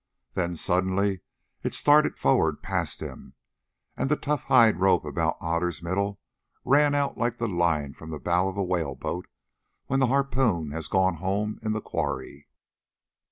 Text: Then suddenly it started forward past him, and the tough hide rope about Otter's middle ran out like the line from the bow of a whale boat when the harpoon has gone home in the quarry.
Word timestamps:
Then 0.33 0.55
suddenly 0.55 1.21
it 1.61 1.75
started 1.75 2.17
forward 2.17 2.63
past 2.63 3.01
him, 3.01 3.35
and 3.95 4.09
the 4.09 4.15
tough 4.15 4.45
hide 4.45 4.79
rope 4.79 5.05
about 5.05 5.37
Otter's 5.39 5.83
middle 5.83 6.19
ran 6.65 6.95
out 6.95 7.19
like 7.19 7.37
the 7.37 7.47
line 7.47 7.93
from 7.93 8.09
the 8.09 8.17
bow 8.17 8.47
of 8.47 8.57
a 8.57 8.63
whale 8.63 8.95
boat 8.95 9.27
when 9.85 9.99
the 9.99 10.07
harpoon 10.07 10.71
has 10.71 10.87
gone 10.87 11.17
home 11.17 11.59
in 11.61 11.73
the 11.73 11.81
quarry. 11.81 12.47